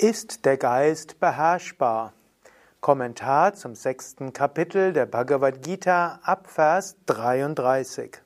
[0.00, 2.12] Ist der Geist beherrschbar?
[2.80, 8.18] Kommentar zum sechsten Kapitel der Bhagavad Gita ab Vers 33.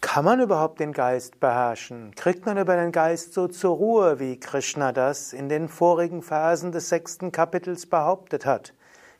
[0.00, 2.12] Kann man überhaupt den Geist beherrschen?
[2.16, 6.72] Kriegt man über den Geist so zur Ruhe, wie Krishna das in den vorigen Versen
[6.72, 8.74] des sechsten Kapitels behauptet hat?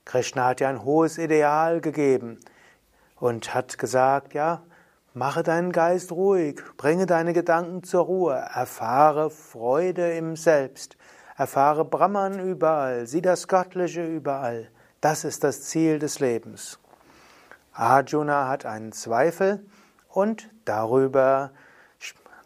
[0.05, 2.41] Krishna hat ja ein hohes Ideal gegeben
[3.21, 4.62] und hat gesagt, ja,
[5.17, 10.99] Mache deinen Geist ruhig, bringe deine Gedanken zur Ruhe, erfahre Freude im Selbst,
[11.39, 14.71] erfahre Brahman überall, sieh das Göttliche überall.
[15.00, 16.79] Das ist das Ziel des Lebens.
[17.73, 19.64] Arjuna hat einen Zweifel
[20.11, 21.53] und darüber,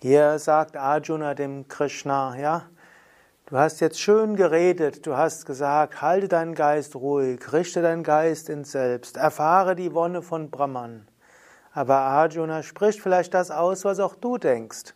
[0.00, 2.62] Hier sagt Arjuna dem Krishna, ja,
[3.50, 8.50] Du hast jetzt schön geredet, du hast gesagt, halte deinen Geist ruhig, richte deinen Geist
[8.50, 11.08] ins Selbst, erfahre die Wonne von Brahman.
[11.72, 14.94] Aber Arjuna spricht vielleicht das aus, was auch du denkst.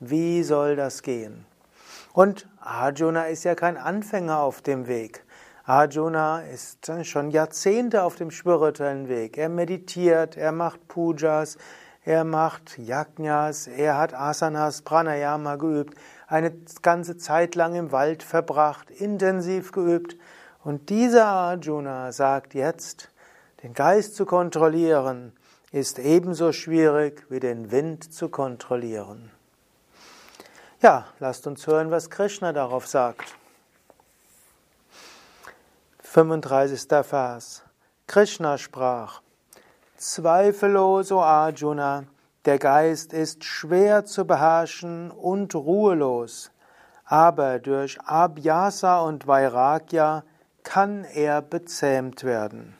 [0.00, 1.46] Wie soll das gehen?
[2.12, 5.24] Und Arjuna ist ja kein Anfänger auf dem Weg.
[5.64, 9.38] Arjuna ist schon Jahrzehnte auf dem spirituellen Weg.
[9.38, 11.56] Er meditiert, er macht Pujas,
[12.04, 15.96] er macht Yajnas, er hat Asanas, Pranayama geübt,
[16.32, 16.50] eine
[16.80, 20.16] ganze Zeit lang im Wald verbracht, intensiv geübt.
[20.64, 23.10] Und dieser Arjuna sagt jetzt,
[23.62, 25.32] den Geist zu kontrollieren
[25.72, 29.30] ist ebenso schwierig wie den Wind zu kontrollieren.
[30.80, 33.36] Ja, lasst uns hören, was Krishna darauf sagt.
[36.02, 36.88] 35.
[37.04, 37.62] Vers.
[38.06, 39.20] Krishna sprach,
[39.98, 42.04] Zweifellos, o Arjuna,
[42.44, 46.50] der Geist ist schwer zu beherrschen und ruhelos,
[47.04, 50.24] aber durch Abhyasa und Vairagya
[50.62, 52.74] kann er bezähmt werden.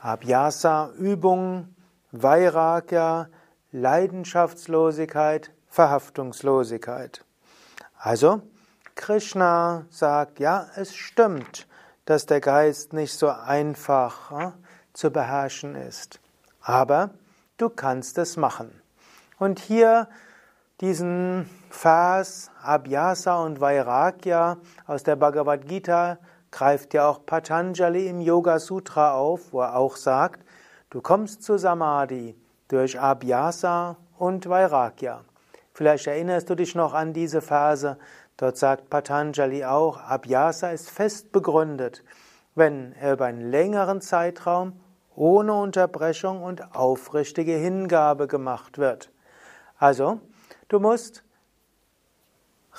[0.00, 1.74] Abhyasa Übung,
[2.12, 3.28] Vairagya
[3.72, 7.24] Leidenschaftslosigkeit, Verhaftungslosigkeit.
[7.98, 8.40] Also,
[8.94, 11.66] Krishna sagt, ja, es stimmt,
[12.06, 14.52] dass der Geist nicht so einfach äh,
[14.94, 16.20] zu beherrschen ist.
[16.62, 17.10] Aber
[17.58, 18.82] Du kannst es machen.
[19.38, 20.08] Und hier
[20.82, 26.18] diesen Vers Abhyasa und Vairagya aus der Bhagavad Gita
[26.50, 30.44] greift ja auch Patanjali im Yoga Sutra auf, wo er auch sagt,
[30.90, 32.36] du kommst zu Samadhi
[32.68, 35.24] durch Abhyasa und Vairagya.
[35.72, 37.96] Vielleicht erinnerst du dich noch an diese Verse.
[38.36, 42.04] Dort sagt Patanjali auch, Abhyasa ist fest begründet,
[42.54, 44.78] wenn er über einen längeren Zeitraum
[45.16, 49.10] ohne Unterbrechung und aufrichtige Hingabe gemacht wird.
[49.78, 50.20] Also,
[50.68, 51.24] du musst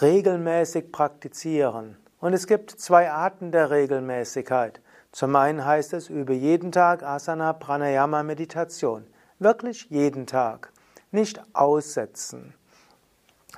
[0.02, 1.98] regelmäßig praktizieren.
[2.20, 4.82] Und es gibt zwei Arten der Regelmäßigkeit.
[5.12, 9.08] Zum einen heißt es, übe jeden Tag Asana, Pranayama, Meditation.
[9.40, 10.72] Wirklich jeden Tag.
[11.12, 12.54] Nicht aussetzen.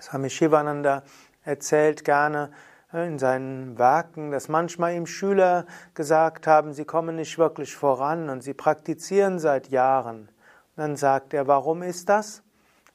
[0.01, 1.03] Swami Shivananda
[1.43, 2.51] erzählt gerne,
[2.91, 8.41] in seinen Werken, dass manchmal ihm Schüler gesagt haben, sie kommen nicht wirklich voran und
[8.41, 10.29] sie praktizieren seit Jahren.
[10.75, 12.41] Dann sagt er, warum ist das?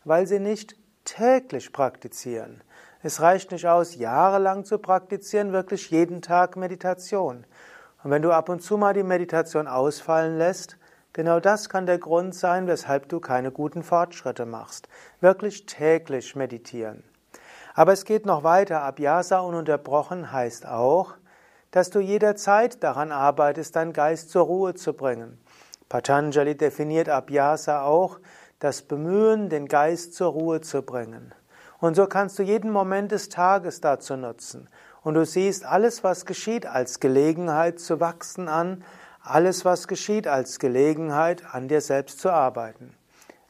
[0.05, 2.63] Weil sie nicht täglich praktizieren.
[3.03, 7.45] Es reicht nicht aus, jahrelang zu praktizieren, wirklich jeden Tag Meditation.
[8.03, 10.77] Und wenn du ab und zu mal die Meditation ausfallen lässt,
[11.13, 14.89] genau das kann der Grund sein, weshalb du keine guten Fortschritte machst.
[15.21, 17.05] Wirklich täglich meditieren.
[17.75, 18.83] Aber es geht noch weiter.
[18.83, 21.15] Abhyasa ununterbrochen heißt auch,
[21.73, 25.39] dass du jederzeit daran arbeitest, deinen Geist zur Ruhe zu bringen.
[25.89, 28.21] Patanjali definiert Abhyasa auch,
[28.61, 31.35] das Bemühen, den Geist zur Ruhe zu bringen.
[31.81, 34.69] Und so kannst du jeden Moment des Tages dazu nutzen.
[35.03, 38.85] Und du siehst alles, was geschieht, als Gelegenheit zu wachsen an,
[39.21, 42.95] alles, was geschieht, als Gelegenheit, an dir selbst zu arbeiten.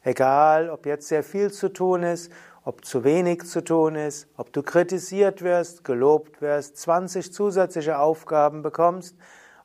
[0.02, 2.32] Egal, ob jetzt sehr viel zu tun ist,
[2.64, 8.62] ob zu wenig zu tun ist, ob du kritisiert wirst, gelobt wirst, 20 zusätzliche Aufgaben
[8.62, 9.16] bekommst,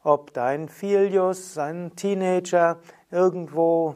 [0.04, 2.80] ob dein Filius, ein Teenager,
[3.12, 3.96] irgendwo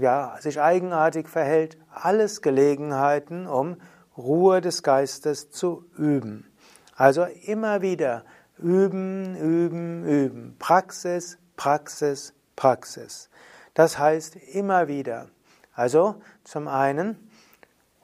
[0.00, 3.76] ja, sich eigenartig verhält, alles Gelegenheiten, um
[4.16, 6.50] Ruhe des Geistes zu üben.
[6.96, 8.24] Also immer wieder
[8.58, 10.56] üben, üben, üben.
[10.58, 13.28] Praxis, Praxis, Praxis.
[13.74, 15.28] Das heißt immer wieder.
[15.74, 17.30] Also zum einen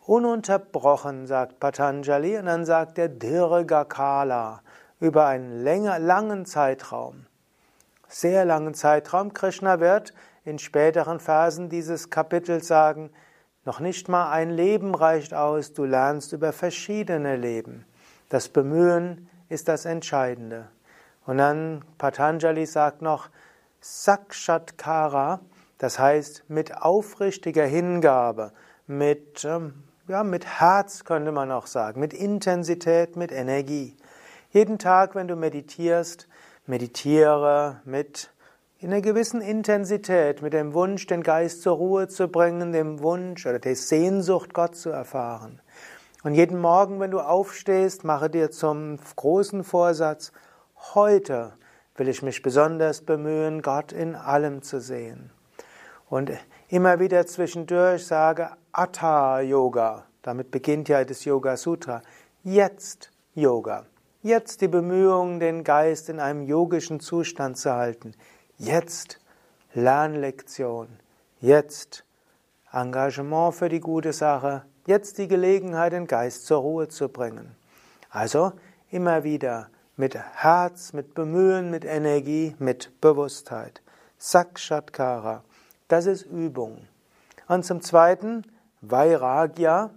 [0.08, 4.62] ununterbrochen, sagt Patanjali, und dann sagt er Dirgakala
[5.00, 7.26] über einen länger, langen Zeitraum.
[8.08, 9.34] Sehr langen Zeitraum.
[9.34, 10.14] Krishna wird
[10.46, 13.10] in späteren Phasen dieses Kapitels sagen,
[13.66, 17.84] noch nicht mal ein Leben reicht aus, du lernst über verschiedene Leben.
[18.30, 20.68] Das Bemühen ist das Entscheidende.
[21.26, 23.28] Und dann Patanjali sagt noch
[23.82, 25.40] Sakshatkara,
[25.76, 28.52] das heißt mit aufrichtiger Hingabe,
[28.86, 33.94] mit, ähm, ja, mit Herz könnte man auch sagen, mit Intensität, mit Energie.
[34.50, 36.26] Jeden Tag, wenn du meditierst,
[36.66, 38.30] meditiere mit
[38.80, 43.44] in einer gewissen Intensität, mit dem Wunsch, den Geist zur Ruhe zu bringen, dem Wunsch
[43.44, 45.60] oder der Sehnsucht, Gott zu erfahren.
[46.22, 50.32] Und jeden Morgen, wenn du aufstehst, mache dir zum großen Vorsatz,
[50.94, 51.52] heute
[51.96, 55.30] will ich mich besonders bemühen, Gott in allem zu sehen.
[56.08, 56.30] Und
[56.68, 60.04] immer wieder zwischendurch sage Atta Yoga.
[60.22, 62.02] Damit beginnt ja das Yoga Sutra.
[62.44, 63.86] Jetzt Yoga.
[64.22, 68.14] Jetzt die Bemühungen, den Geist in einem yogischen Zustand zu halten.
[68.56, 69.20] Jetzt
[69.74, 70.88] Lernlektion,
[71.40, 72.04] jetzt
[72.72, 77.54] Engagement für die gute Sache, jetzt die Gelegenheit, den Geist zur Ruhe zu bringen.
[78.10, 78.52] Also
[78.90, 83.82] immer wieder mit Herz, mit Bemühen, mit Energie, mit Bewusstheit.
[84.18, 85.44] Sakshatkara,
[85.88, 86.86] das ist Übung.
[87.48, 88.44] Und zum Zweiten
[88.82, 89.90] Vairagya,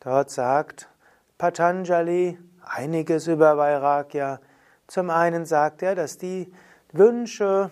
[0.00, 0.88] dort sagt
[1.38, 4.40] Patanjali einiges über Vairagya.
[4.86, 6.52] Zum einen sagt er, dass die
[6.92, 7.70] Wünsche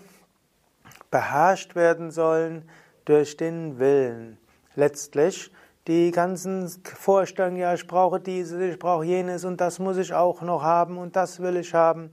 [1.11, 2.69] beherrscht werden sollen
[3.05, 4.39] durch den Willen.
[4.75, 5.53] Letztlich
[5.87, 10.43] die ganzen Vorstellungen, ja, ich brauche dieses, ich brauche jenes und das muss ich auch
[10.43, 12.11] noch haben und das will ich haben.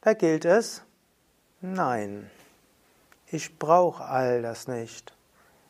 [0.00, 0.84] Da gilt es,
[1.60, 2.28] nein,
[3.34, 5.12] ich brauche all das nicht.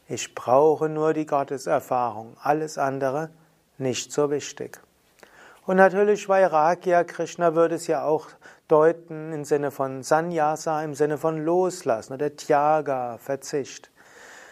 [0.06, 3.31] Ich brauche nur die Gotteserfahrung, alles andere
[3.78, 4.81] nicht so wichtig.
[5.64, 8.28] Und natürlich Vairagya, Krishna würde es ja auch
[8.69, 13.90] deuten im Sinne von Sannyasa, im Sinne von Loslassen oder Tyaga, Verzicht.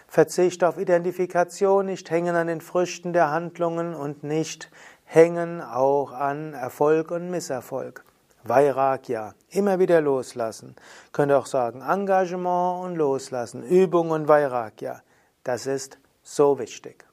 [0.09, 4.71] Verzicht auf Identifikation, nicht hängen an den Früchten der Handlungen und nicht
[5.05, 8.05] hängen auch an Erfolg und Misserfolg.
[8.45, 10.77] Vairagya, immer wieder loslassen.
[11.13, 15.03] Könnt auch sagen Engagement und loslassen, Übung und Vairagya.
[15.45, 17.05] Das ist so wichtig.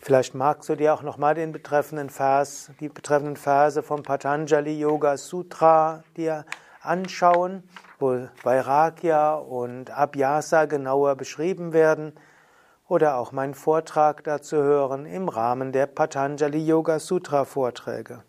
[0.00, 5.16] Vielleicht magst du dir auch nochmal den betreffenden Vers, die betreffenden Verse vom Patanjali Yoga
[5.16, 6.44] Sutra dir
[6.80, 7.64] anschauen,
[7.98, 12.12] wo Vairagya und Abhyasa genauer beschrieben werden,
[12.88, 18.22] oder auch meinen Vortrag dazu hören im Rahmen der Patanjali Yoga Sutra Vorträge.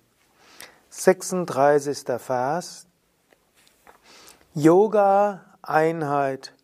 [1.00, 2.06] 36.
[2.18, 2.88] Vers
[4.56, 6.56] Yoga Einheit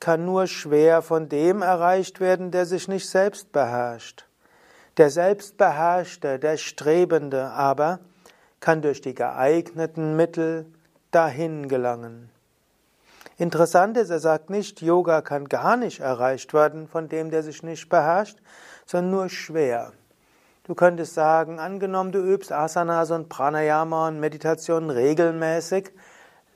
[0.00, 4.26] kann nur schwer von dem erreicht werden, der sich nicht selbst beherrscht.
[4.96, 8.00] Der Selbstbeherrschte, der Strebende aber
[8.58, 10.66] kann durch die geeigneten Mittel
[11.12, 12.28] dahin gelangen.
[13.38, 17.62] Interessant ist, er sagt nicht, Yoga kann gar nicht erreicht werden von dem, der sich
[17.62, 18.38] nicht beherrscht,
[18.84, 19.92] sondern nur schwer.
[20.66, 25.92] Du könntest sagen, angenommen, du übst Asanas und Pranayama und Meditation regelmäßig,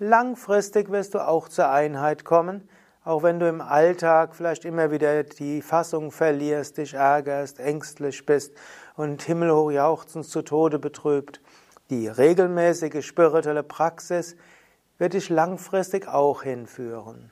[0.01, 2.69] langfristig wirst du auch zur Einheit kommen,
[3.05, 8.53] auch wenn du im Alltag vielleicht immer wieder die Fassung verlierst, dich ärgerst, ängstlich bist
[8.97, 11.41] und himmelhoch jauchzend zu Tode betrübt.
[11.91, 14.35] Die regelmäßige spirituelle Praxis
[14.99, 17.31] wird dich langfristig auch hinführen.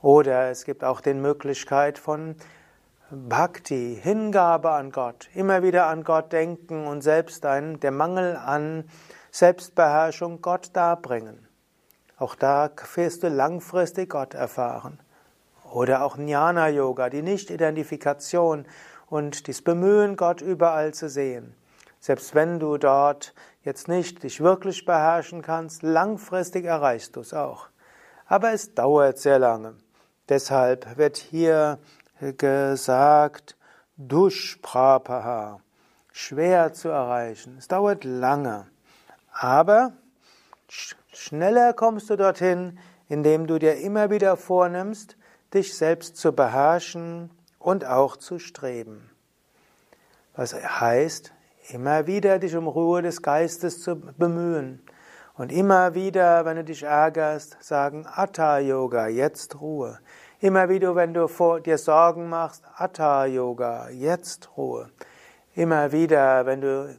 [0.00, 2.36] Oder es gibt auch die Möglichkeit von
[3.14, 8.84] Bhakti, Hingabe an Gott, immer wieder an Gott denken und selbst einen, der Mangel an
[9.30, 11.48] Selbstbeherrschung Gott darbringen.
[12.18, 15.00] Auch da wirst du langfristig Gott erfahren.
[15.72, 18.66] Oder auch Jnana-Yoga, die Nicht-Identifikation
[19.06, 21.54] und das Bemühen, Gott überall zu sehen.
[22.00, 27.68] Selbst wenn du dort jetzt nicht dich wirklich beherrschen kannst, langfristig erreichst du es auch.
[28.26, 29.74] Aber es dauert sehr lange.
[30.28, 31.78] Deshalb wird hier
[32.20, 33.56] gesagt,
[33.96, 35.60] Dushprapaha,
[36.12, 37.56] schwer zu erreichen.
[37.58, 38.66] Es dauert lange.
[39.32, 39.92] Aber
[41.12, 42.78] schneller kommst du dorthin,
[43.08, 45.16] indem du dir immer wieder vornimmst,
[45.52, 49.10] dich selbst zu beherrschen und auch zu streben.
[50.34, 51.32] Was heißt,
[51.68, 54.82] immer wieder dich um Ruhe des Geistes zu bemühen.
[55.36, 59.98] Und immer wieder, wenn du dich ärgerst, sagen Atta Yoga, jetzt Ruhe.
[60.44, 64.90] Immer wieder, wenn du vor dir Sorgen machst, Atta Yoga, jetzt Ruhe.
[65.54, 66.98] Immer wieder, wenn du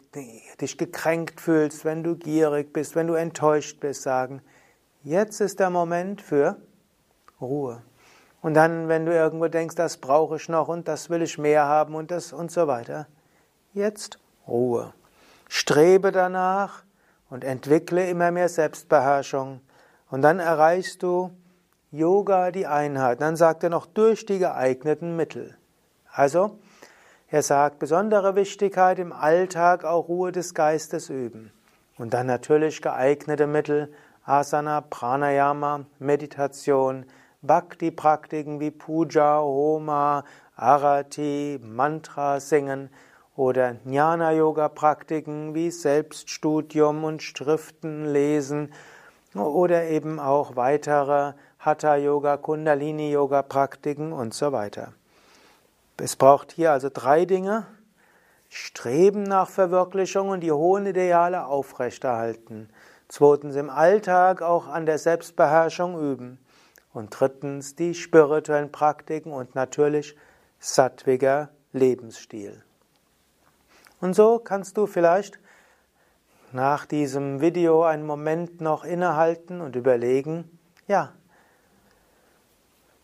[0.60, 4.42] dich gekränkt fühlst, wenn du gierig bist, wenn du enttäuscht bist, sagen,
[5.04, 6.56] jetzt ist der Moment für
[7.40, 7.84] Ruhe.
[8.42, 11.68] Und dann, wenn du irgendwo denkst, das brauche ich noch und das will ich mehr
[11.68, 13.06] haben und das und so weiter,
[13.74, 14.92] jetzt Ruhe.
[15.50, 16.84] Strebe danach
[17.30, 19.62] und entwickle immer mehr Selbstbeherrschung.
[20.10, 21.30] Und dann erreichst du
[21.92, 23.22] Yoga die Einheit.
[23.22, 25.58] Dann sagt er noch durch die geeigneten Mittel.
[26.12, 26.60] Also,
[27.28, 31.52] er sagt besondere Wichtigkeit im Alltag auch Ruhe des Geistes üben.
[31.98, 37.06] Und dann natürlich geeignete Mittel, Asana, Pranayama, Meditation,
[37.42, 40.24] Bhakti-Praktiken wie Puja, Homa,
[40.56, 42.90] Arati, Mantra singen
[43.36, 48.72] oder Jnana-Yoga-Praktiken wie Selbststudium und Schriften lesen
[49.44, 54.94] oder eben auch weitere Hatha-Yoga, Kundalini-Yoga-Praktiken und so weiter.
[55.98, 57.66] Es braucht hier also drei Dinge.
[58.50, 62.70] Streben nach Verwirklichung und die hohen Ideale aufrechterhalten.
[63.08, 66.40] Zweitens im Alltag auch an der Selbstbeherrschung üben.
[66.94, 70.16] Und drittens die spirituellen Praktiken und natürlich
[70.60, 72.64] sattwiger Lebensstil.
[74.00, 75.40] Und so kannst du vielleicht
[76.56, 80.58] nach diesem Video einen Moment noch innehalten und überlegen,
[80.88, 81.12] ja,